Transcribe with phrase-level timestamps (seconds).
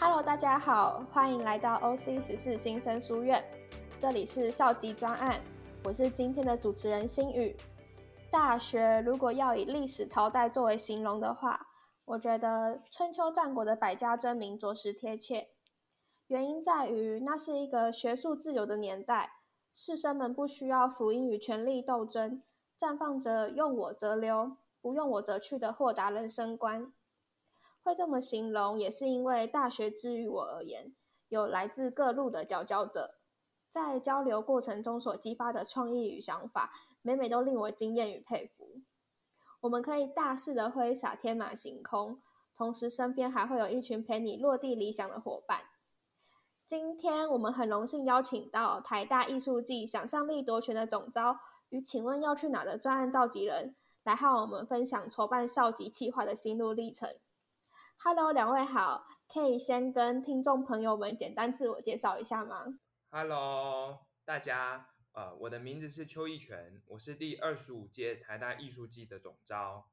[0.00, 3.44] Hello，大家好，欢迎来到 OC 十四新生书院，
[3.98, 5.40] 这里是校级专案，
[5.82, 7.56] 我是今天的主持人心宇。
[8.30, 11.66] 大学如果要以历史朝代作为形容的话，
[12.04, 15.48] 我觉得春秋战国的百家争鸣着实贴切。
[16.28, 19.32] 原因在于那是一个学术自由的年代，
[19.74, 22.40] 士绅们不需要福音与权力斗争，
[22.78, 26.92] 绽放着用我则留，不用我则去的豁达人生观。
[27.82, 30.94] 会这么形容，也是因为大学之于我而言，
[31.28, 33.14] 有来自各路的佼佼者，
[33.70, 38.82] 在交流过程中所激发的创意与想法，每每都令我惊艳与佩服。
[39.60, 42.20] 我们可以大肆的挥洒天马行空，
[42.54, 45.62] 同时身边还会有一群陪你落地理想的伙伴。
[46.66, 51.38] 今天我们很荣幸邀请到台大艺术季想象力夺权的总招
[51.70, 57.18] 与请问要去哪的专案召集人，来和我们分享筹办校级企划的心路历程。
[58.10, 62.78] Hello，两位好，可以先跟听众朋友们简单自我介绍一下吗
[63.10, 69.90] ？Hello，大家，呃，我的名字是邱义全，我是第二十五届台大艺术季的总招。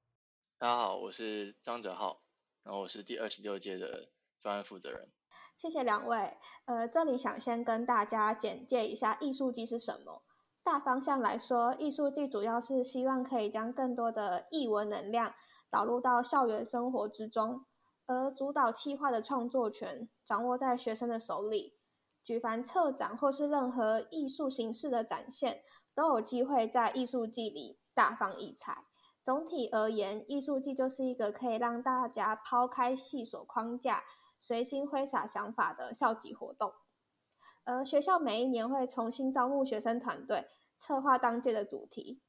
[0.57, 2.21] 大家好，我是张哲浩，
[2.63, 4.07] 然后我是第二十六届的
[4.39, 5.11] 专案负责人。
[5.57, 6.37] 谢谢两位。
[6.63, 10.23] 呃，这里想先跟大家简介一下艺术季是什么。
[10.63, 15.35] 大方向来说，艺术季主要是希望可以将更多的艺文能量
[15.69, 17.65] 导入到校园生活之中。
[18.07, 21.75] 而主导企划的创作权掌握在学生的手里，
[22.23, 28.85] 举凡策展或是任何艺术形式的展现，都有机会在艺术季里大放异彩。
[29.23, 34.03] 总体而言，艺术季就是一个可以让大家抛开细琐框架，
[34.39, 36.73] 随心挥洒想法的校级活动。
[37.63, 42.21] 而学校每一年会重新招募学生团队，策划当届的主题。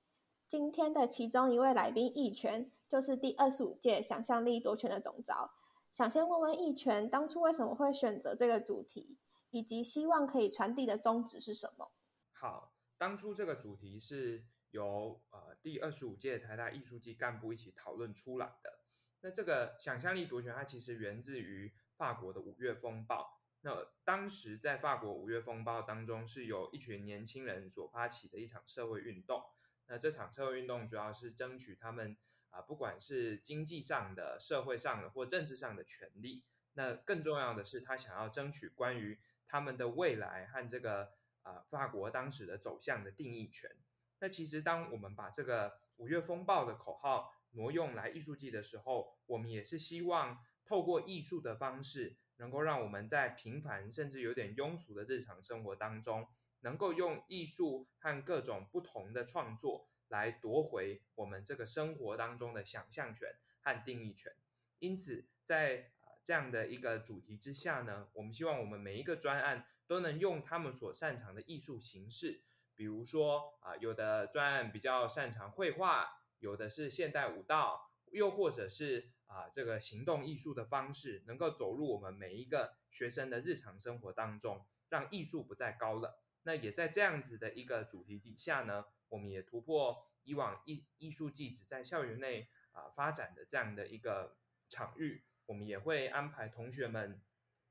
[0.48, 5.50] 今天的其中一位来宾易全，就是第二十五届想象力夺权的总招。
[5.92, 9.18] 想先问问易全，当初为什么会选择这个主题，
[9.50, 11.90] 以及希望可以传递的宗旨是什么？
[12.32, 18.80] 好，当初这个主题是由呃第二十五届台大艺术季干部一起讨论出来的。
[19.22, 23.40] 那这个想象力夺权，它其实源自于法国的五月风暴。
[23.62, 29.42] 那当时在法国五月风暴当中，是由一群年轻人所发起的一场社会运动。
[29.86, 32.18] 那这场社会运动主要是争取他们。
[32.50, 36.42] 啊，不管是经济上的、社会上的或政治上的权利，
[36.74, 41.12] 那更重要的是，他想要争取关于他们的未来和这个
[41.42, 43.70] 啊法国当时的走向的定义权。
[44.18, 56.26] 那其实，当我们把这个五月风暴的口号挪用来艺术季的时候，我们也是希望透过艺术的方式，能够让我们在平凡甚至有点庸俗的日常生活当中，
[56.60, 59.88] 能够用艺术和各种不同的创作。
[60.08, 64.32] 来夺回我们这个生活当中的想象权和定义权。
[64.78, 72.42] 因此，在这样的一个主题之下呢，我们希望我们每一个专案都能用他们所擅长的艺术形式，
[72.74, 86.12] 比如说啊，有的专案比较擅长绘画，有的是现代舞蹈，又或者是啊这个行动艺术的方式，能够走入我们每一个学生的日常生活当中，让艺术不再高冷。
[86.46, 88.86] 那也在这样子的一个主题底下呢。
[89.08, 94.36] 我们也突破以往艺艺术季只在校园内啊发展的这样的一个
[94.68, 97.22] 场域，我们也会安排同学们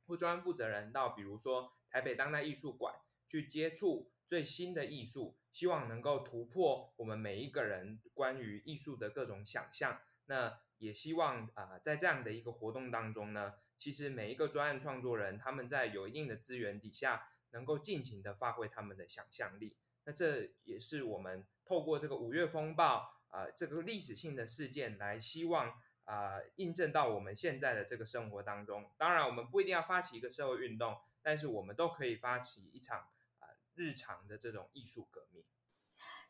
[0.08, 2.96] 或专案负责人到，比如说台北当代艺术馆
[3.28, 10.00] 去接触最新的艺术，希望能够突破我们每一个人关于艺术的各种想象。
[10.28, 19.78] 那也希望啊，在这样的一个活动当中呢，其实每一个专案创作人他们在有一定的资源底下，能够尽情的发挥他们的想象力。
[20.04, 25.72] 那这也是我们透过这个五月风暴啊，这个历史性的事件来希望
[26.04, 28.92] 啊，印证到我们现在的这个生活当中。
[28.98, 33.00] 当然，我们不一定要发起一个社会运动，但是我们都可以发起一场
[33.40, 35.44] 啊日常的这种艺术革命。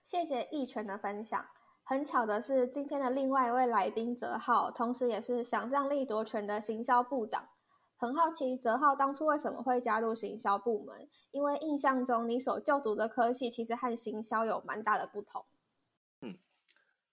[0.02, 1.50] 谢谢易泉的分享。
[1.84, 7.50] 很巧的是，今天的另外一位来宾泽浩，同时也是想象力夺权的行销部长。
[7.98, 11.08] 很好奇，泽浩当初为什么会加入行销部门？
[11.32, 15.46] 因为印象中你所就读的科系其实和行销有蛮大的不同。
[16.20, 16.38] 嗯，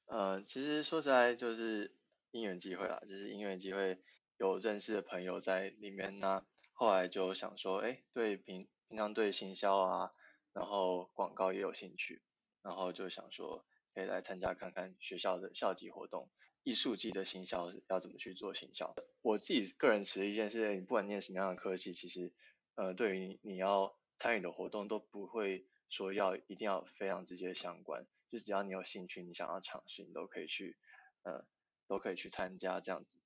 [0.07, 1.95] 呃，其实说实在就是
[2.33, 4.03] 因缘机会啦，就是因缘机会
[4.39, 10.13] 有认识的朋友在里面，那后来就想说，哎，对平平常对行销啊，
[10.53, 12.23] 然后广告也有兴趣，
[12.61, 13.65] 然后就想说
[13.95, 16.29] 可以来参加看看学校的校级活动。
[16.65, 18.95] 艺术季的行销要怎么去做行销？
[19.21, 22.33] 我自己个人持一件事，你不管念什么样的科系，其实，
[22.75, 30.77] 呃，对于你要参与的活动都不会说要一定要非常直接相关，就只要你有兴趣，你想要尝试，你都可以去，
[31.23, 31.47] 呃，
[31.89, 33.21] 都可以去参加这样子。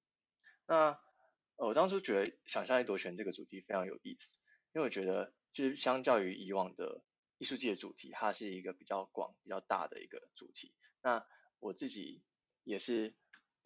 [0.67, 0.99] 那
[1.57, 4.41] 我当初觉得想象力夺权这个主题非常有意思，
[4.75, 7.03] 因为我觉得就是相较于以往的
[7.39, 10.75] 艺术界的主题，它是一个比较广、比较大的一个主题。
[11.03, 11.27] 那
[11.61, 12.23] 我自己
[12.65, 13.15] 也是，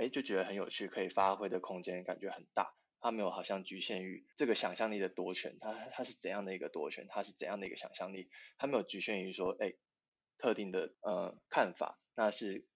[0.00, 2.75] 哎，就觉得很有趣，可以发挥的空间感觉很大。
[3.00, 9.75] 它没有好像局限于这个想象力的夺权，它它是怎样的一个夺权，它是怎样的一个想象力，它没有局限于说，哎，
[10.38, 12.67] 特定的呃看法，那是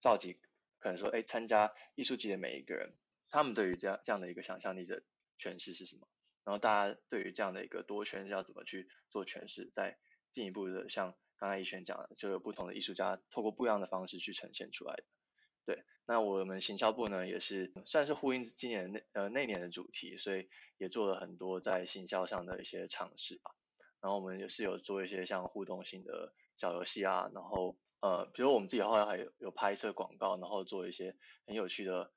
[0.00, 0.40] 召集
[0.78, 2.94] 可能说，哎，参加艺术季的每一个人，
[3.28, 5.02] 他们对于这样这样的一个想象力的
[5.38, 6.08] 诠释是什么？
[6.44, 9.70] 然后大家对于这样的一个夺权要怎么去做诠释？
[9.74, 9.98] 再
[10.30, 15.04] 进一步的，像刚才逸轩讲的，就有不同的艺术家透过不一样的方式去呈现出来的。
[15.66, 20.48] 对，那我们行销部呢，也是算是呼应今年那呃那年的主题，所以
[20.78, 23.54] 也做了很多在行销上的一些尝试吧。
[24.00, 31.14] 然后我们也是有做一些像互动性的小游戏啊，然后呃，比如我们自己后来还有有拍摄广告，然后做一些
[31.46, 32.10] 很有趣的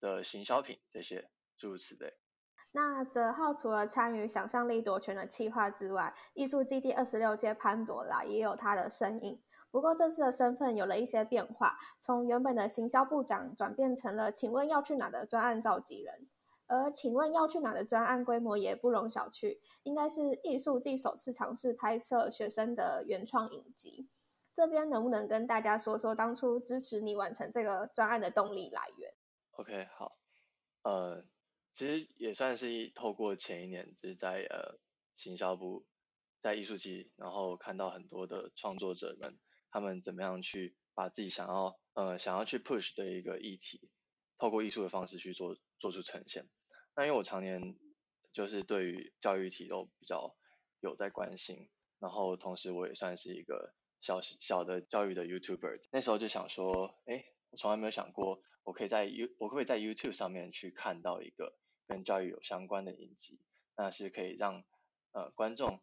[0.00, 2.12] 的行销品这些诸如此类。
[2.72, 9.40] 那泽浩除了参与想象力夺权的企划之外，艺术基地二十六届潘朵拉也有他的身影。
[9.70, 16.26] 不过这次的身份有了一些变化，从原本的行销部长转变成了“请问要去哪”的专案召集人。
[16.66, 24.08] 而“请问要去哪”的专案规模也不容小觑，应该是艺术季首次尝试拍摄学生的原创影集。
[24.54, 29.14] 这边能不能跟大家说说当初支持你完成这个专案的动力来源
[29.52, 30.16] ？OK，好，
[30.82, 31.24] 呃，
[31.74, 34.78] 其实也算是透过前一年就是在呃
[35.14, 35.84] 行销部
[36.40, 39.38] 在艺术季，然后看到很多的创作者们。
[39.70, 43.90] 他们怎么样去把自己想要呃想要去 push 的一个议题，
[44.38, 46.48] 透过艺术的方式去做做出呈现。
[46.94, 47.76] 那因为我常年
[48.32, 50.36] 就是对于教育题都比较
[50.80, 51.68] 有在关心，
[51.98, 55.80] 然后同时我也算是一个小小的教育的 YouTuber。
[55.92, 61.56] 那时候就想说，哎，我从来没有想过我可以在 You 我可不可以在 YouTube 上面去看到一个
[61.86, 63.40] 跟教育有相关的影集，
[63.76, 64.64] 那是可以让
[65.12, 65.80] 呃观众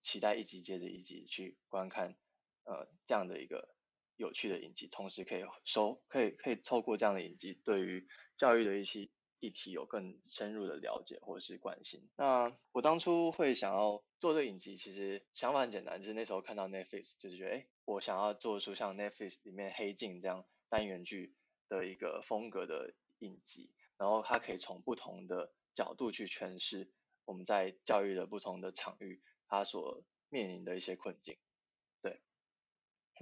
[0.00, 2.16] 期待一集接着一集去观看。
[2.64, 3.74] 呃，这样的一个
[4.16, 8.06] 有趣的影集，同时可以收，可以可以透过这样的影集，对于
[8.36, 12.08] 教育的一些议题有更深入的了解或者是关心。
[12.16, 21.34] 那我当初会想要做这个影集，其实想法很简单，就是那时候看到 Netflix，就是觉得，哎，我想要做出像 Netflix 里面黑镜这样单元剧
[21.68, 26.90] 的一个风格的影集，然后它可以从不同的角度去诠释
[27.26, 31.36] 我们在教育的不同的场域，它所面临的一些困境。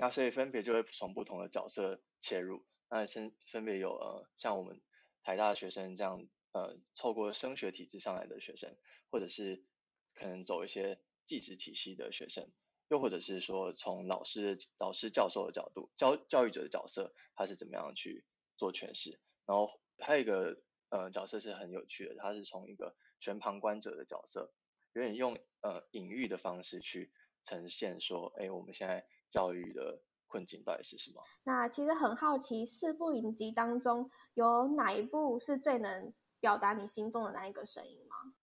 [0.03, 4.83] 那所以分别就会从不同的角色切入，那分分别有呃像我们
[5.23, 8.77] 台大学生这样呃透过升学体制上来的学生，
[9.13, 9.65] 或者是
[10.13, 12.51] 可能走一些技职体系的学生，
[12.89, 18.25] 又或者是说从老师老师教授的角度，教教育者的角色他是怎么样去
[18.57, 24.53] 做诠释，然后还有一个呃角色是很有趣的，他是从一个全旁观者的角色，
[24.95, 27.13] 有点用呃隐喻的方式去
[27.45, 29.07] 呈现说，哎我们现在。
[29.33, 31.23] 教育的困境到底是什么？
[31.45, 38.35] 那其实很好奇，四部影集当中有哪一部是最能表达你心中的那一个声音吗？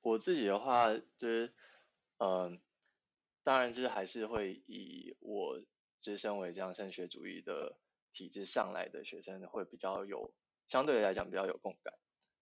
[0.00, 1.54] 我自己的话，就是，
[2.18, 2.60] 嗯，
[3.44, 5.60] 当然就是还是会以我，
[6.00, 7.78] 就是身为这样升学主义的
[8.12, 10.34] 体制上来的学生，会比较有
[10.66, 11.94] 相对来讲比较有共感。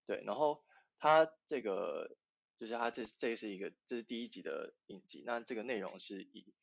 [0.07, 0.63] 对，然后
[0.97, 2.17] 他这个
[2.57, 6.53] 就是它这这是一个这是第一集的影集，那这个内容是以。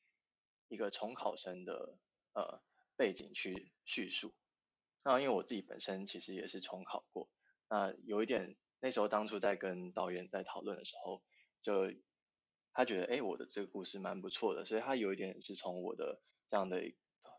[0.70, 1.98] 一个重考生的
[2.32, 2.62] 呃
[2.96, 4.32] 背景去叙述，
[5.02, 7.28] 那因为我自己本身其实也是重考过，
[7.68, 11.24] 那有一点那时候当初在跟导演在讨论的时候，
[11.60, 11.92] 就
[12.72, 16.80] 他觉得哎我的这个故事蛮不错的，所以他有一点是从我的这样的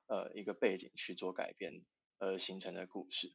[0.08, 1.86] 呃一个背景去做改编
[2.20, 3.34] 而形成的故事，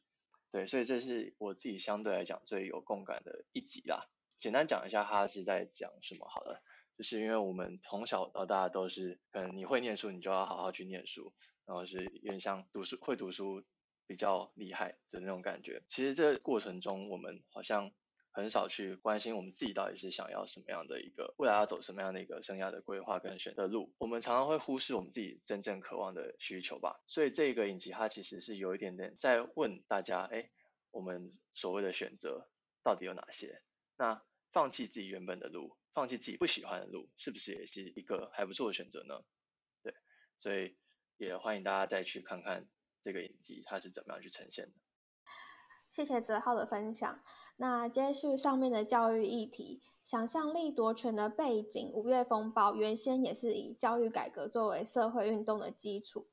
[0.51, 4.07] 对，所以这是我自己相对来讲最有共感的一集啦。
[4.37, 6.61] 简单讲一下他是在讲什么好了。
[6.97, 11.31] 就是因为我们从小到大都是，可能你会念书，你就要好好去念书，
[11.65, 13.63] 然后是有点像读书会读书
[14.07, 15.83] 比较厉害的那种感觉。
[15.89, 17.91] 其实这过程中，我们好像
[18.31, 23.93] 很少去关心我们自己到底是想要什么样的一个未来要走什么样的一个生涯的规划跟选的路。
[23.99, 26.99] 我们常常会忽视我们自己真正渴望的需求吧。
[27.05, 30.49] 所以这个影集它其实是有一点点在问大家，哎，
[30.89, 32.47] 我们所谓的选择
[32.81, 33.61] 到底有哪些？
[33.97, 35.77] 那放弃自己原本的路。
[35.97, 39.15] 放弃自己不喜欢的路，是不是也是一个还不错的选择呢？
[39.81, 39.95] 对，
[40.37, 40.77] 所以
[41.17, 42.67] 也欢迎大家再去看看
[43.01, 44.73] 这个影集，它是怎么样去呈现的。
[45.89, 47.19] 谢谢泽浩的分享。
[47.55, 56.27] 那接续上面的教育议题，想象力夺权的背景，五月风暴原先也是以教育改革作为社会运动的基础。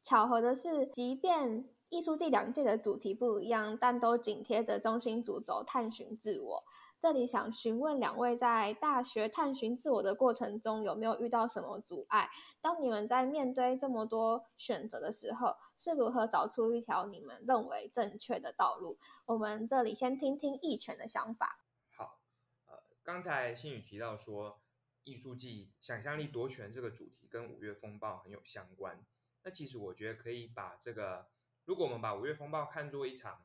[0.00, 6.64] 巧合的是，即便艺术季两届的主题不一样，但都紧贴着中心主轴，探寻自我。
[7.00, 12.28] 这里想询问两位，在大学探寻自我的过程中，有没有遇到什么阻碍？
[12.60, 18.98] 当你们在面对这么多选择的时候，是如何找出一条你们认为正确的道路？
[19.26, 21.60] 我们这里先听听义权的想法。
[21.96, 22.18] 好，
[22.66, 24.60] 呃，刚才新宇提到说，
[25.04, 29.00] 艺术季想象力夺权这个主题跟五月风暴很有相关。
[29.44, 31.28] 那其实我觉得可以把这个，
[31.64, 33.44] 如果我们把五月风暴看作一场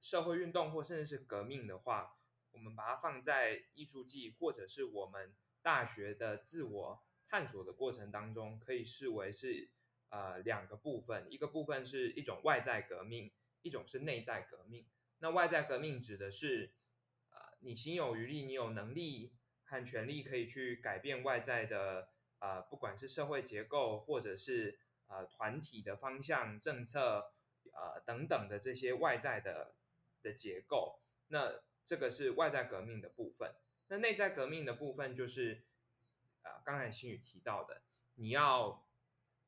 [0.00, 2.14] 社会运动或甚至是革命的话。
[2.52, 9.70] 我们把它放在艺术季，或者是我们大学的自我探索的过程当中，可以视为是
[10.10, 13.32] 呃两个部分，一个部分是一种外在革命，
[13.62, 14.86] 一种是内在革命。
[15.18, 16.74] 那外在革命指的是，
[17.30, 19.32] 呃，你心有余力，你有能力
[19.64, 27.32] 和权力可以去改变外在的，呃，不管是社会结构，或者是呃团体的方向、政策，
[27.72, 29.74] 呃等等的这些外在的
[30.22, 31.62] 的结构，那。
[31.84, 33.54] 这个是外在革命的部分，
[33.88, 35.64] 那内在革命的部分就是，
[36.42, 37.82] 啊，刚才新宇提到的，
[38.14, 38.86] 你要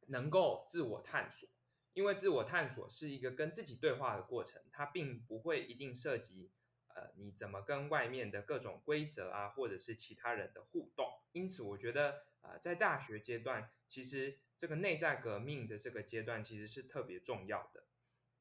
[0.08, 1.48] 能够自我探索，
[1.92, 6.50] 因为自我探索是一个跟自己对话的过程，它并不会一定涉及，
[6.88, 11.06] 呃，你怎么跟外面的各种规则啊，或者是其他人的互动。
[11.32, 17.84] 因此，我觉得，呃，在大学阶段，其实这个内在革命的这个阶段其实是特别重要的。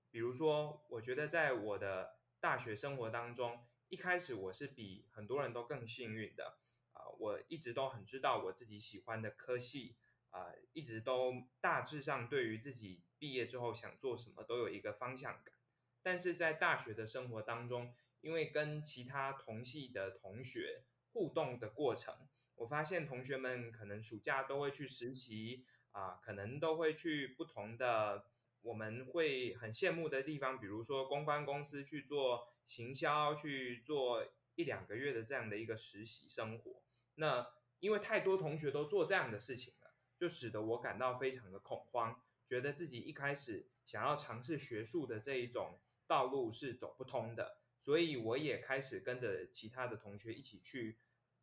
[0.09, 3.67] 比如说，我觉得在我的大学生活当中。
[3.93, 6.57] 一开始我是比很多人都更幸运的
[6.93, 9.97] 啊，我一直都很知道我自己喜欢的科系
[10.31, 15.53] 啊，一直都大致上对于自己毕业之后想做什么都有一个方向感。
[16.01, 28.25] 但是在大学的生活当中，因为跟其他同系的同学互动的过程，我发现同学们可能暑假都会去实习啊，可能都会去不同的
[28.63, 32.47] 我们会很羡慕的地方，比如说公关公司去做。
[32.65, 36.83] 行销去做一两个月的这样的一个实习生活，
[37.15, 37.47] 那
[37.79, 50.99] 因为太多同学都做这样的事情了，就使得我感到非常的恐慌，觉得自己一开始想要尝试学术的这一种道路是走不通的，所以我也开始跟着其他的同学一起去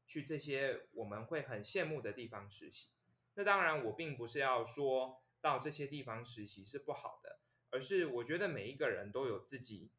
[0.07, 2.91] 去这些我们会很羡慕的地方实习。
[3.35, 9.91] 那当然，我并不是要说到这些地方实习是不好的，而是我觉得每一个人都有自己。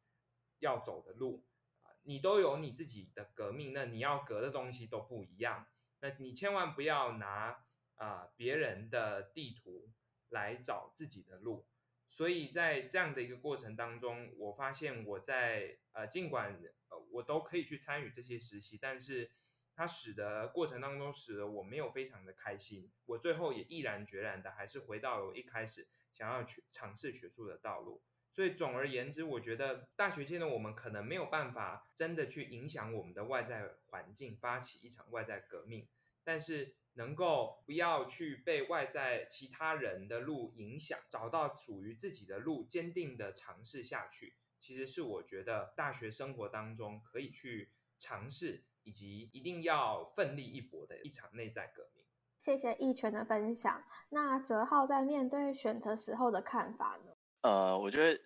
[0.62, 1.44] 要走的路
[1.82, 5.66] 啊，你都有你自己的革命，那你要革的东西都不一样。
[6.00, 7.64] 那你千万不要拿
[7.96, 9.90] 啊别人的地图
[10.30, 11.66] 来找自己的路。
[12.08, 19.32] 所以在这样的一个过程当中，我发现我在呃尽管呃我都可以去参与这些实习，但是
[19.74, 22.92] 它使得过程当中使得我没有非常的开心。
[23.06, 28.02] 我最后也毅然决然的还是回到了我一开始想要去尝试学术的道路。
[28.32, 35.86] 所以总而言之，我觉得大学阶段我们可能没有办法真的去影响我们的外在环境，发起一场外在革命。
[36.24, 52.02] 但是能够不要去被外在其他人的路影响，找到属于自己的路，坚定的尝试下去，其实是我觉得大学生活当中可以去尝试以及一定要奋力一搏的一场内在革命。
[52.38, 53.84] 谢谢义全的分享。
[54.08, 57.11] 那泽浩在面对选择时候的看法呢？
[57.42, 58.20] 呃，我觉得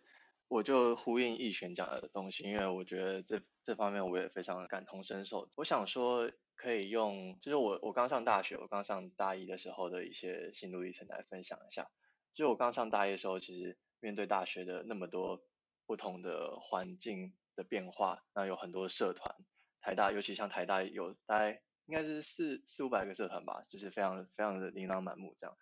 [0.49, 5.49] 我就呼应易璇讲的东西，因为我觉得这这方面我也非常感同身受。
[5.57, 11.91] 我想说，可以用就是我我刚上大学，我刚上大一的时候的一些心路历程来分享一下。
[12.35, 15.43] 就我刚上大一的时候，其实面对大学的那么多
[15.87, 19.35] 不同的环境的变化，那有很多社团，
[19.81, 25.57] 台大尤其像台大有大概应该是四四五百个社团吧，就是非常非常的琳琅满目这样。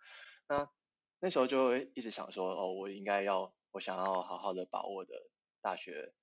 [0.49, 0.69] 那
[1.19, 5.13] 那时候就一直想说，哦，我应该要，我想要好好的把握的
[5.61, 6.13] 大学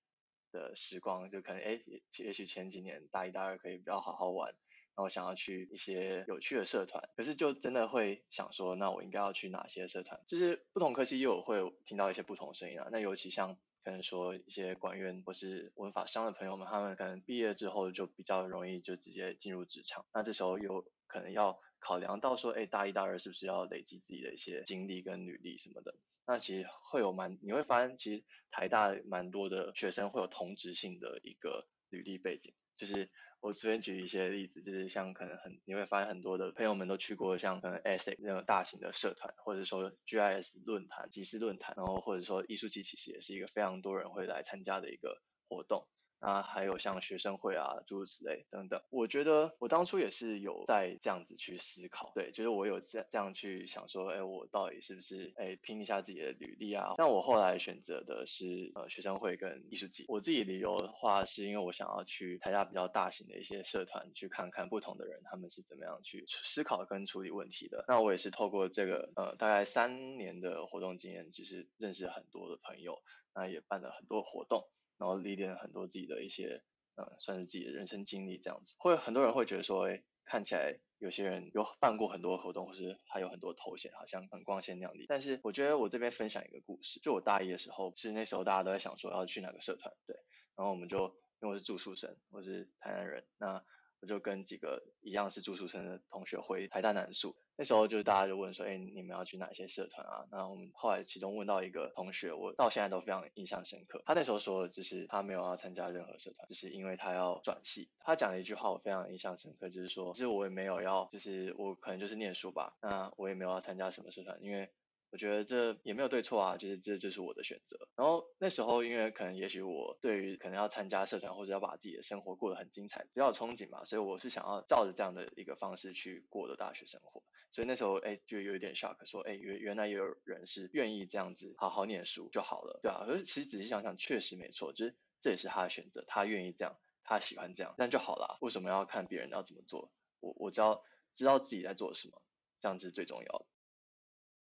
[0.52, 1.82] 的时光，就可能，哎，
[2.18, 4.52] 也许前几年大一、大二可以比较好好玩，
[4.94, 10.20] 然后想要去一些有趣的社团，可是就真的会想说，那我应该要去哪些社团？
[10.28, 12.88] 就是不同科系又会听到一些不同声音啊。
[12.92, 21.58] 那尤其像可能说一些管院或是文法商的朋友们，他们可能毕业之后就比较容易就直接进入职场，那这时候又可能要。
[21.82, 25.96] 考量到说，哎，大一、大二是不是要累积自己的一些经历跟履历什么的？
[26.24, 32.54] 那其实会有蛮，你会发现，其实台大蛮多的学生会有同质性的一个履历背景。
[32.76, 33.10] 就是
[33.40, 45.88] 我随便举一些例子，就是像可能很，你会发现很多的朋友们都去过像可能 SA 那种大型的社团，或者说 GIS 论坛、集思论坛，然后或者说艺术季其实也是一个非常多人会来参加的一个活动。
[46.24, 48.80] 那还有像学生会啊，诸如此类等等。
[48.90, 56.94] 我觉得我当初也是有在这样子去思考，对，就是我有这这样去想说，哎，我到底是不是哎拼一下自己的履历啊？
[56.96, 60.04] 但我后来选择的是呃学生会跟艺术季。
[60.06, 67.84] 我自己理由的话，是因为我想要去台下比较大型的一些社团去看看不同的人他们是怎么样去思考跟处理问题的。
[67.88, 73.02] 那我也是透过这个呃大概三年的活动经验，就是认识很多的朋友，
[73.34, 74.68] 那也办了很多活动。
[75.02, 76.62] 然后历练很多自己的一些，
[76.94, 78.76] 呃，算是自己的人生经历这样子。
[78.78, 85.06] 会很多人会觉得说，哎，看起来有些人有办过很多活动，或是还有很多头衔，好像很光鲜亮丽。
[85.08, 90.14] 但是我觉得我这边分享一个故事，就我大一的时候，是那时候大家都在想说要去哪个社团，对。
[90.54, 93.64] 然后我们就因为我是住宿生，我是台南人，那。
[94.02, 100.26] 我就跟几个一样是住宿生的同学回台大南宿，那时候就是大家就问说，哎，你们要去哪些社团啊？
[100.32, 104.02] 那我们后来其中问到一个同学，我到现在都非常印象深刻。
[104.04, 107.88] 他那时候说，就是他没有要参加任何社团，就是因为他要转系。
[108.00, 114.68] 他讲了一句话，我非常印象深刻，就是说，其实我也没有要，就是我可能就是念书吧，那我也没有要参加什么社团，因为。
[115.12, 117.86] 我觉得这也没有对错啊，就是这就是我的选择。
[117.96, 127.22] 然后那时候因为可能也许我对于可能要参加社团或者要把自己的生活过得很精彩，比较有憧憬嘛，所以我是想要照着这样的一个方式去过的大学生活。
[127.52, 133.04] 所以那时候哎就有一点 shock，说哎原原来也有人是愿意这样子好好念书就好了，对啊。
[133.06, 138.38] 可是其实仔细想想，确实没错，就是这也是他的选择，他愿意这样，他喜欢这样，那就好了。
[138.40, 139.92] 为什么要看别人要怎么做？
[140.20, 142.22] 我我只要知道自己在做什么，
[142.62, 143.44] 这样子最重要的。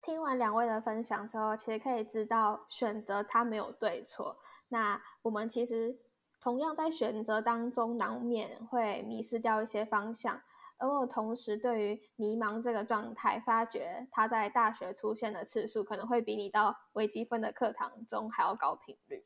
[0.03, 4.39] 听完两位的分享之后，其实可以知道选择它没有对错。
[4.69, 5.97] 那我们其实
[6.41, 10.43] 同样在选择当中，难免会迷失掉一些方向。
[10.79, 19.25] 而我同时对于迷茫这个状态，发觉它在大学出现的次数，可能会比你到微积分的课堂中还要高频率。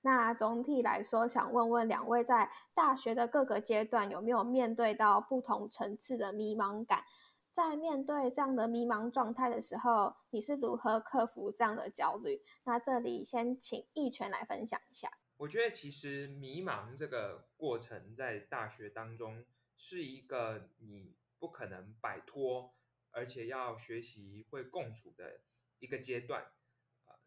[0.00, 7.02] 那总体来说，想问问两位，在大学的各个阶段，有没有面对到不同层次的迷茫感？
[7.58, 12.40] 在面对这样的迷茫状态的时候，你是如何克服这样的焦虑？
[12.62, 15.10] 那这里先请一拳来分享一下。
[15.38, 19.44] 我觉得其实迷茫这个过程在大学当中
[19.76, 22.76] 是一个你不可能摆脱，
[23.10, 25.40] 而且要学习会共处的
[25.80, 26.52] 一个阶段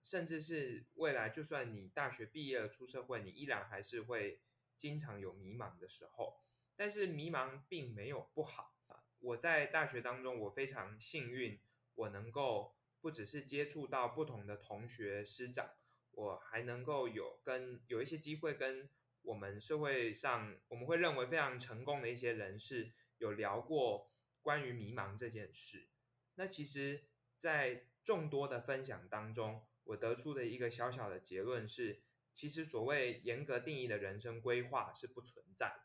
[0.02, 4.40] 甚至是未来就算你大学毕业了出社会，你依然还是会
[4.78, 6.40] 经常有迷茫的时候。
[6.78, 8.78] 但是迷茫并没有不好。
[9.22, 11.60] 我在大学当中，我非常幸运，
[11.96, 15.70] 我能够不只是接触到不同的同学师长，
[16.12, 18.90] 我还能够有跟有一些机会跟
[19.22, 25.88] 我们社会上我们会认为非常成功的一些人士有聊过关于迷茫这件事。
[26.36, 27.04] 那其实，
[27.36, 32.02] 在众多的分享当中，我得出的一个小小的结论是，
[32.34, 35.81] 其实所谓严格定义的人生规划是不存在。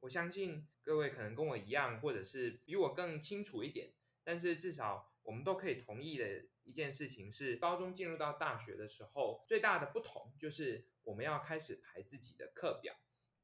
[0.00, 12.94] 我相信各位可能跟我一样，或者是比我更清楚一点，但是至少我们都可以同意的一件事情是，高中进入到大学的时候，最大的不同就是我们要开始排自己的课表。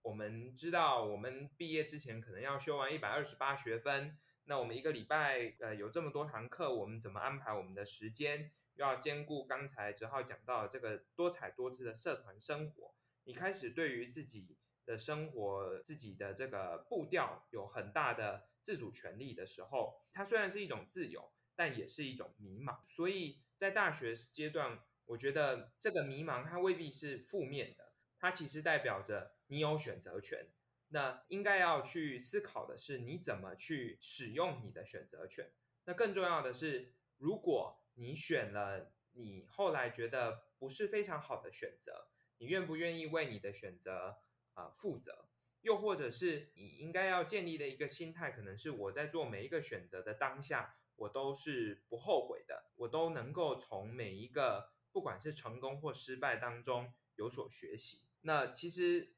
[0.02, 8.52] 我们知道，我们毕业之前可能要修完一百二十八学分，那我们一个礼拜呃有这么多堂课，我们怎么安排我们的时间？
[8.76, 14.56] 又要兼顾刚才哲浩讲到的这个多彩多姿的社团生活，你开始对于自己。
[14.84, 22.78] 的生活，自己的这个步调有很大的自主权利的时候，它虽然是一种自由，但也是一种迷茫。
[22.86, 30.48] 所以在大学阶段，我觉得这个迷茫它未必是负面的，它其实代表着你有选择权。
[30.88, 35.50] 那应该要去思考的是，你怎么去使用你的选择权。
[35.86, 44.18] 那更重要的是，如果你选了你后来觉得不是非常好的选择，你愿不愿意为你的选择？
[44.54, 45.28] 啊，负责，
[45.60, 58.02] 又或者是你应该要建立的一个心态，可能是我在做每一个选择的当下，我都是不后悔的，我都能够从每一个不管是成功或失败当中有所学习。
[58.20, 59.14] 那其实，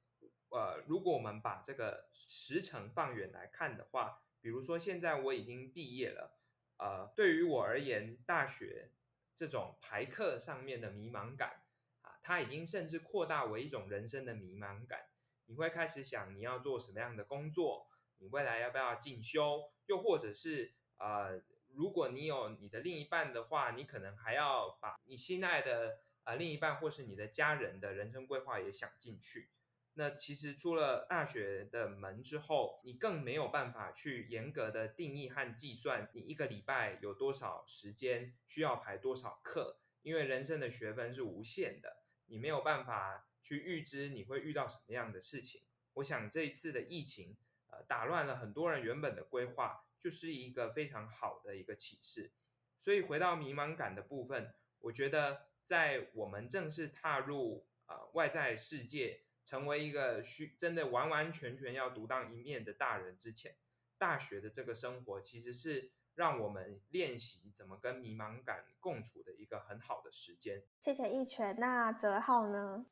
[0.48, 6.38] 呃，如果我们把这个时程放远来看的话，比如说现在我已经毕业了，
[6.78, 8.90] 呃，对于我而言，大学
[9.34, 11.62] 这种排课上面的迷茫感
[12.00, 15.10] 啊，它已经甚至扩大为一种人生的迷茫感。
[15.46, 21.40] 你会开始想你要做什么样的工作，你未来要不要进修，又或者是呃，
[21.74, 29.50] 如果你有你的另一半的话，你可能还要把你心爱的啊另一半或是你的家人的人生规划也想进去。
[29.98, 42.02] 那其实出了大学的门之后，你更没有办法去严格的定义和计算你一个礼拜有多少时间需要排多少课，因为人生的学分是无限的。
[42.26, 45.62] 你没有办法去预知你会遇到什么样的事情。
[45.94, 47.36] 我想这一次的疫情，
[47.68, 52.32] 呃，打乱了很多人原本的规划，就是一个非常好的一个启示。
[52.76, 63.54] 所以回到迷茫感的部分，我觉得在我们正式踏入呃外在世界，成为一个需真的完完全全要独当一面的大人之前，
[63.96, 70.64] 大学的这个生活其实是让我们练习怎么跟迷茫感共处的一个很好的时间。
[70.80, 71.56] 谢谢一拳。
[71.60, 72.86] 那泽浩呢？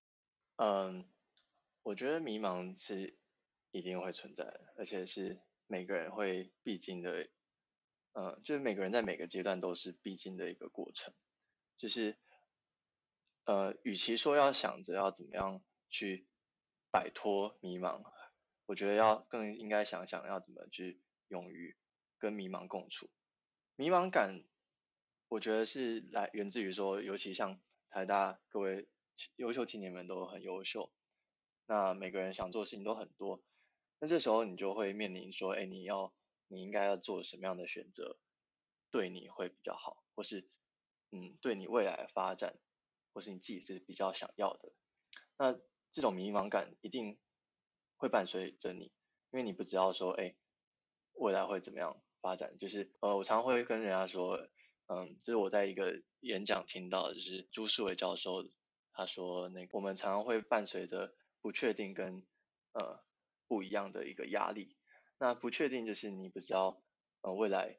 [0.56, 1.04] 嗯。
[1.86, 3.14] 我觉得迷茫是
[3.70, 7.28] 一定会存在的，而且是每个人会必经的，
[8.14, 11.12] 嗯，就是每个人在每个阶段都是必经的一个过程。
[11.76, 12.16] 就是，
[13.44, 16.26] 呃，与其说要想着要怎么样去
[16.90, 18.02] 摆脱迷茫，
[18.64, 21.76] 我觉得要更应该想想要怎么去勇于
[22.16, 23.10] 跟迷茫共处。
[23.76, 24.42] 迷茫感，
[25.28, 28.88] 我觉得是来源自于说，尤其像台大各位
[29.36, 30.92] 优秀青年们都很优秀。
[31.66, 33.42] 那每个人想做的事情都很多，
[33.98, 36.14] 那这时候你就会面临说，哎，你要
[36.48, 38.18] 你应该要做什么样的选择，
[38.90, 40.46] 对你会比较好，或是
[41.10, 42.58] 嗯，对你未来发展，
[43.12, 44.72] 或是你自己是比较想要的。
[45.38, 45.58] 那
[45.90, 47.18] 这种迷茫感一定
[47.96, 48.92] 会伴随着你，
[49.30, 50.36] 因为你不知道说，哎，
[51.14, 52.56] 未来会怎么样发展。
[52.58, 54.36] 就是呃，我常会跟人家说，
[54.88, 58.46] 嗯，就是我在一个演讲听到，就是朱世伟教授
[58.94, 61.14] 他说，那我们常常会伴随着。
[61.44, 62.26] 不确定跟
[62.72, 63.04] 呃
[63.46, 64.78] 不一样的一个压力，
[65.18, 66.82] 那不确定就是你不知道
[67.20, 67.78] 呃未来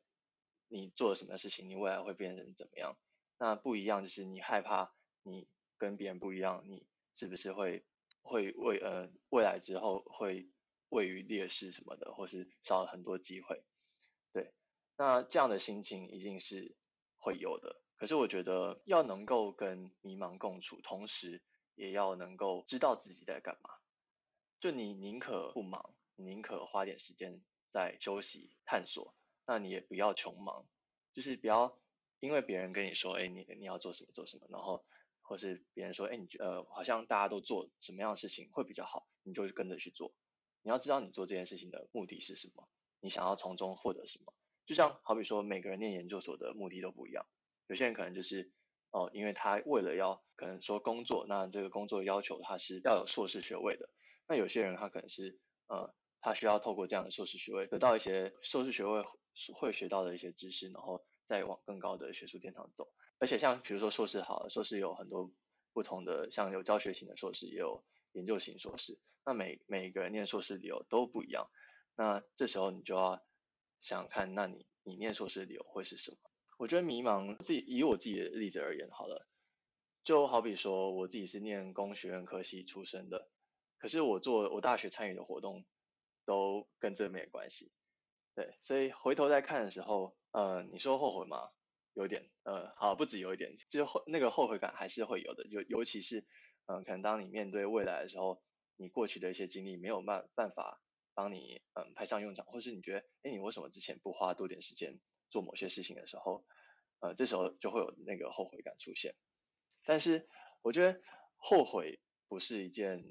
[0.67, 2.95] 你做了什么事情，你未来会变成怎么样？
[3.39, 5.47] 那不一样就是你害怕你
[5.79, 7.83] 跟别人不一样，你是不是会
[8.21, 10.47] 会未呃未来之后会
[10.89, 13.63] 位于劣势什么的，或是少了很多机会？
[14.31, 14.53] 对，
[14.95, 16.77] 那这样的心情一定是
[17.17, 17.81] 会有的。
[17.97, 21.41] 可是我觉得要能够跟迷茫共处，同时。
[21.77, 23.69] 也要能够知道自己在干嘛，
[24.61, 29.13] 就你宁可不忙，你宁可花点时间在休息探索，
[29.45, 30.65] 那你也不要穷忙，
[31.11, 31.77] 就是不要
[32.21, 34.85] 因为别人跟你说，哎，你你要做什么做什么，然后
[35.21, 40.13] 或是别人说，哎，你呃好像大家都做什么样的事情会比较好，你就跟着去做。
[40.61, 42.69] 你要知道你做这件事情的目的是什么，
[43.01, 44.33] 你想要从中获得什么。
[44.65, 47.25] 就像好比说每个人念研究所的目的都不一样，
[47.67, 48.51] 有些人可能就是。
[48.91, 53.89] 哦，因为他为了要可能说工作，那这个工作要求他是要有硕士学位的。
[54.25, 59.03] 那有些人他可能是呃，他需要透过这样的硕士学位得到一些硕士学位
[59.53, 62.89] 会学到的一些知识，然后再往更高的学术殿堂走。
[63.19, 65.29] 而且像比如说硕士好，硕士有很多
[65.73, 68.97] 不同的，像有教学型的硕士，也有研究型硕士。
[69.25, 71.49] 那每每一个人念硕士理由都不一样。
[71.97, 73.21] 那这时候你就要
[73.81, 76.17] 想看，那你你念硕士理由会是什么？
[76.57, 79.27] 我觉得迷茫，自己以我自己的例子而言，好了，
[80.03, 83.29] 就好比说我自己是念工学院科系出身的，
[83.77, 85.65] 可是我做我大学参与的活动
[86.25, 87.73] 都跟这没有关系，
[88.35, 91.51] 对，所以回头再看的时候，呃，你说后悔吗？
[91.93, 96.25] 有点，呃，好，不止有一点，就后那个后悔感还是会有的，尤尤其是，
[96.67, 98.41] 嗯，可能当你面对未来的时候，
[98.75, 100.81] 你过去的一些经历没有办办法
[101.13, 104.99] 帮你，嗯，派上用场，或是你觉得，哎，你为什么之前不花多点时间？
[105.29, 106.45] 做某些事情的时候，
[106.99, 109.15] 呃，这时候就会有那个后悔感出现。
[109.83, 110.27] 但是
[110.61, 110.99] 我觉得
[111.37, 113.03] 后悔不是一件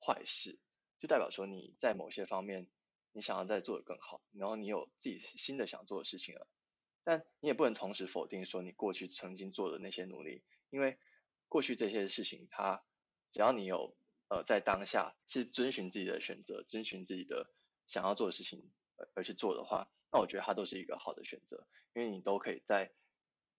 [0.00, 0.58] 坏事，
[1.00, 2.68] 就代表说你在某些方面
[3.12, 6.46] 你想要再做的更好，然后你有自己新的想做的事情了。
[7.04, 10.98] 但你也不能同时否定说你过去曾经做的那些努力，因为
[11.48, 12.84] 过去这些事情，它
[13.32, 13.96] 只要你有
[14.28, 17.50] 呃在当下是遵循自己的选择，遵循自己的
[17.86, 18.70] 想要做的事情
[19.14, 19.90] 而去做的话。
[20.10, 22.90] 那我觉得它都是一个好的选择，因为你都可以在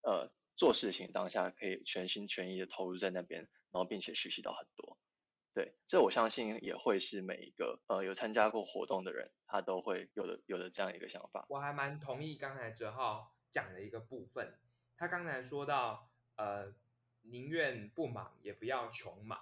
[0.01, 4.97] 呃做事情当下可以全心全意的投入在那边，然后并且学习到很多。
[5.53, 11.45] 对，这我相信也会是每一个呃有参加过活动的人，他都会有的有的这样一个想法。
[11.49, 14.57] 我还蛮同意刚才哲浩讲的一个部分，
[14.97, 16.73] 他刚才说到呃
[17.21, 19.39] 宁愿不忙也不要穷忙。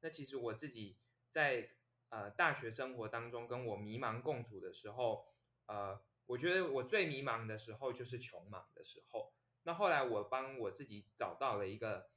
[0.00, 0.98] 那其实我自己
[1.30, 1.70] 在
[2.10, 5.26] 呃大学生活当中跟我迷茫共处的时候，
[5.64, 6.02] 呃。
[6.30, 9.32] 我觉得我最迷茫的时候就是穷忙的时候。
[9.64, 12.08] 那后来我帮我自己找到了一个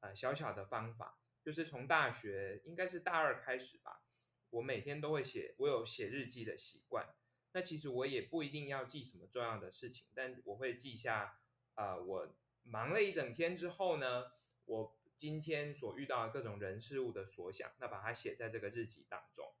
[0.00, 4.02] 呃小小的方法，就是从大学应该是大二开始吧，
[4.50, 7.14] 我每天都会写，我有写日记的习惯。
[7.52, 11.38] 那其实我也不一定要记什么重要的事情，但我会记下
[11.74, 14.32] 啊，我忙了一整天之后呢，
[14.64, 19.54] 我今天所遇到的各种人事物的所想，那把它写在这个日记当中。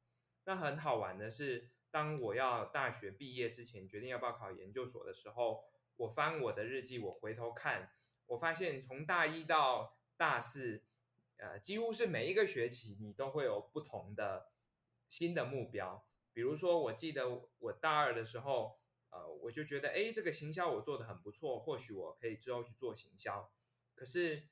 [0.46, 1.70] 那很好玩的是。
[1.90, 5.64] 当我要大学毕业之前决定要不要考研究所的时候，
[5.96, 7.92] 我翻我的日记，我回头看，
[8.26, 10.84] 我发现从大一到大四，
[11.36, 14.52] 呃，几乎是每一个学期你都会有不同的
[15.08, 16.06] 新的目标。
[16.32, 18.78] 比如说，我记得我大二的时候，
[19.10, 23.50] 呃，我就觉得，哎，这个行销我做的很不错，或许我可以之后去做行销。
[23.96, 24.48] 可是，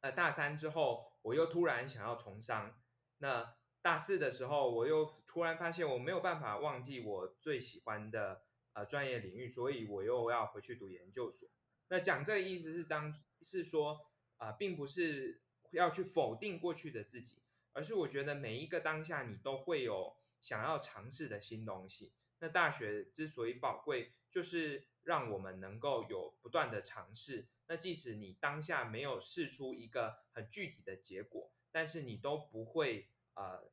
[0.00, 2.78] 呃，大三之后，我又突然想要从商。
[3.20, 11.48] 那大四的时候，我又突然发现我没有办法忘记我最喜欢的呃专业领域，所以我又要回去读研究所。
[11.88, 22.12] 那讲这个意思是当是说啊，并不是要去否定过去的自己，而是我觉得每一个当下你都会有想要尝试的新东西。
[22.40, 27.48] 那大学之所以宝贵，就是让我们能够有不断的尝试。
[27.66, 33.08] 那即使你当下没有试出一个很具体的结果，但是你都不会
[33.38, 33.70] 呃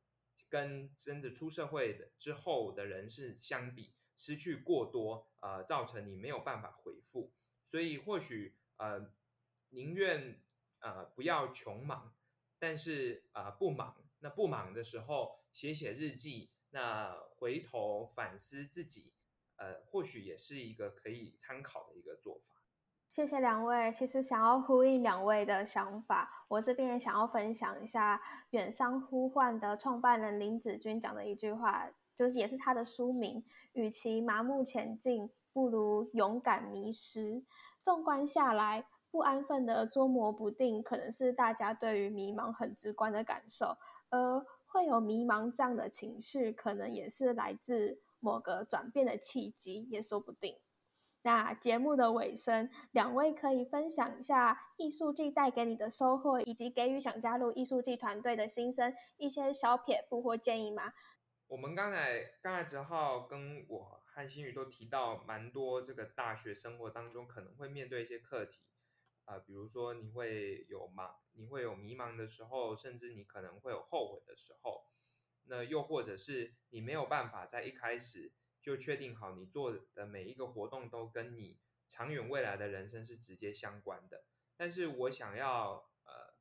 [0.48, 7.32] 跟真的出社会的之后的人是相比失去过多，呃，造成你没有办法回复。
[7.64, 9.12] 所以或许呃
[9.70, 10.40] 宁愿
[10.78, 12.14] 呃不要穷忙，
[12.58, 14.08] 但是呃不忙。
[14.20, 19.12] 那不忙的时候写写日记，那回头反思自己，
[19.56, 22.55] 呃或许也是一个可以参考的一个做法。
[23.08, 23.92] 谢谢两位。
[23.92, 35.30] 其实想要呼应两位的想法，我这边也想要分享一下远商呼唤的创办人林子君讲的一句话，就是也是他的书名：与其麻木前进。
[35.52, 37.42] 不如勇敢迷失。
[37.82, 43.78] 纵观下来，不安分的捉摸不定，可能是大家对于迷茫很直观的感受。
[44.10, 50.58] 而会有迷茫这样的情绪，可能也是来自某个转变的契机，也说不定。
[51.26, 60.92] 那节目的尾声，两位可以分享一下艺术季带给你的收获，以及给予想加入艺术季团队的新生一些小撇步或建议吗？
[61.48, 64.02] 我们刚才刚才哲浩跟我。
[64.04, 68.60] 和新宇都提到蛮多，这个大学生活当中可能会面对一些课题，
[69.24, 74.86] 啊，比如说你会有茫，你会有迷茫的时候，甚至你可能会有后悔的时候，
[75.44, 84.24] 那又或者是你没有办法在一开始就确定好你做的每一个活动都跟你长远未来的人生是直接相关的。
[84.56, 86.34] 但是我想要呃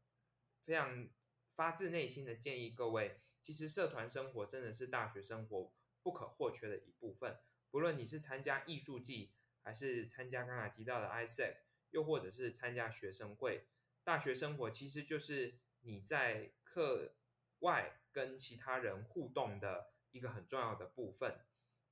[0.63, 1.09] 非常
[1.53, 7.37] 发自内心的建议各位，其实社团生活真的是大学生活不可或缺的一部分。
[7.69, 11.57] 不论你是参加艺术季，还是参加刚才提到的 ISEC，
[11.91, 13.67] 又或者是参加学生会，
[14.03, 17.15] 大学生活其实就是你在课
[17.59, 21.37] 外跟其他人互动的一个很重要的部分。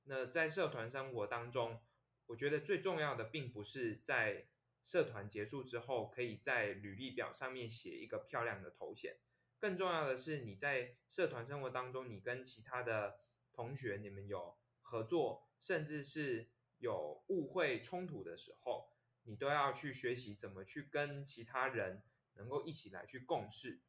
[0.04, 1.80] 那在社团生活当中，
[2.26, 4.46] 我觉得最重要的并不是在
[4.82, 9.16] 社团结束之后可以在履历表上面写一个漂亮的头衔，
[9.58, 13.20] 更重要的是你在社团生活当中，你跟其他的
[13.52, 15.48] 同学，你们有合作。
[15.60, 18.90] 甚至是有误会冲突的时候，
[19.22, 22.02] 你都要去学习怎么去跟其他人
[22.34, 23.80] 能够一起来去共事。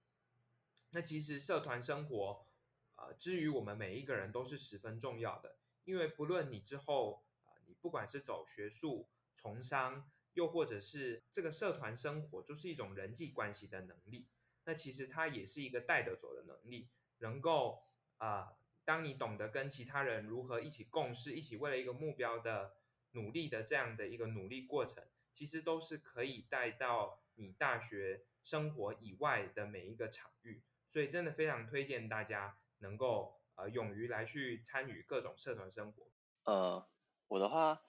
[0.91, 2.47] 那其实社团生活，
[2.95, 14.28] 呃，至于我们每一个人都是十分重要的，因为不论你之后啊，你不管是走学术、从商，又或者是这个社团生活，就是一种人际关系的能力。
[14.65, 17.84] 那其实它也是一个带得走的能力，能够
[18.17, 18.58] 啊。
[18.88, 22.76] 当你懂得跟其他人如何一起共事，一起为了一个目标的
[23.13, 30.62] 努力的这样的一个努力过程，其实都是可以带到你大学生活以外的每一个场域。
[30.86, 36.08] 所以真的非常推荐大家能够呃勇于来去参与各种社团生活。
[36.44, 36.88] 呃，
[37.28, 37.82] 我的话，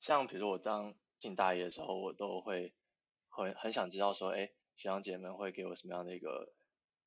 [0.00, 2.74] 像比如我当进大一的时候，我都会
[3.28, 6.54] 很很想知道说，哎，学长姐们会给我什么样的一个，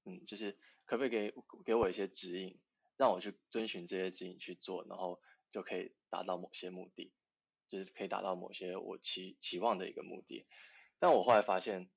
[0.06, 1.34] 嗯，就是可不可以给
[1.66, 2.60] 给我一些指引？
[2.98, 5.22] 让我去遵循这些指引去做，然后
[5.52, 7.14] 就可以达到某些目的，
[7.70, 10.48] 就是可以达到某些我期期望的一个目的。
[10.98, 11.92] 但我后来发现，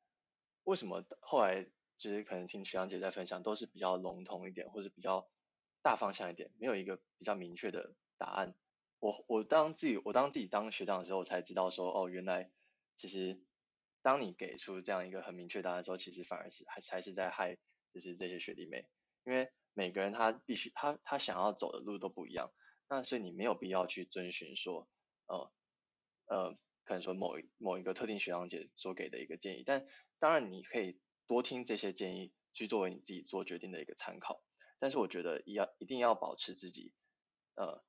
[0.64, 1.64] 为什么后来
[1.96, 5.26] 就是可能听学长姐在分享，都是比较笼统一点，或者比较
[5.82, 8.54] 大方向一点，没有一个比较明确的答案。
[8.98, 12.50] 我我当自己我当自己当学长的时候，才知道说，哦，原来
[12.96, 13.40] 其实
[14.02, 17.56] 当你给出这样一个很明确答案之后，其实反而是还才是在害
[17.92, 18.88] 就是这些学弟妹，
[19.24, 19.50] 因为。
[19.72, 22.52] 每个人他必须他他想要走的路都不一样，
[22.88, 24.88] 那所以你没有必要去遵循说，
[25.26, 25.52] 呃
[26.26, 29.86] 呃，可能说某某一个特定学长姐所给的一个建议，但
[30.18, 34.42] 当然你可以多听这些建议，去作为你自己做决定的一个参考。
[34.80, 36.92] 但是我觉得要一定要保持自己
[37.54, 37.80] 呃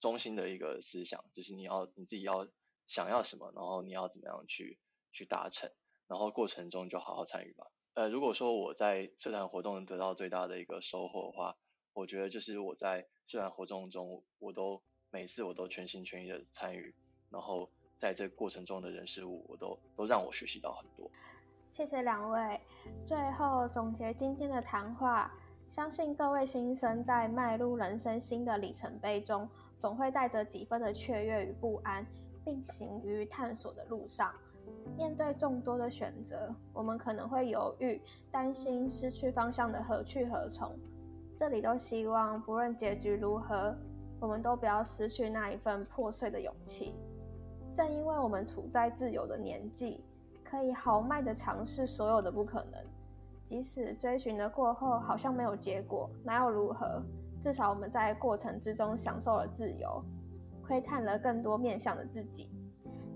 [0.00, 2.48] 中心的一个思想，就是你要你自己要
[2.88, 4.80] 想要什么，然后你要怎么样去
[5.12, 5.70] 去达成，
[6.08, 7.66] 然后过程中就好好参与吧。
[7.94, 11.56] 呃，如果说我在社团活动能得到最大的一个收获的话，
[11.92, 16.94] 我觉得就是我在社团活动中，我都每次我都全心全意的参与，
[17.28, 21.10] 然后在这过程中的人事物，我都都让我学习到很多。
[21.72, 22.60] 谢谢两位。
[23.04, 25.30] 最后总结今天的谈话，
[25.68, 29.46] 相信各位新生在迈入人生新的里程碑中，
[29.78, 32.06] 总会带着几分的雀跃与不安，
[32.42, 34.32] 并行于探索的路上。
[34.96, 38.00] 面对众多的选择，我们可能会犹豫、
[38.30, 40.74] 担心失去方向的何去何从。
[41.36, 43.76] 这里都希望，不论结局如何，
[44.20, 46.94] 我们都不要失去那一份破碎的勇气。
[47.74, 50.02] 正因为我们处在自由的年纪，
[50.42, 52.82] 可以豪迈地尝试所有的不可能。
[53.48, 57.02] 即使追寻了过后好像没有结果，那又如何？
[57.40, 60.04] 至少我们在过程之中享受了自由，
[60.66, 62.50] 窥探了更多面向的自己。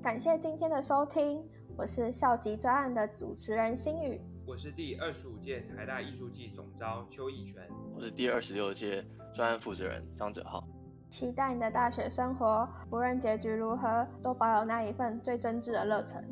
[0.02, 4.22] 感谢今天的收听，我是校级专案的主持人心宇。
[4.46, 10.66] 我是第二十五届台大艺术季总招邱义全，我是第二十六届专案负责人张哲浩。
[11.10, 16.24] 期待你的大学生活，不论结局如何，都保有那一份最真挚的热忱。